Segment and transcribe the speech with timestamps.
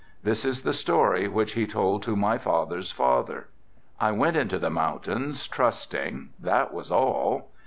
[0.23, 3.49] This is the story which he told to my father's father:
[3.99, 7.51] "I went into the mountains, trusting, that was all.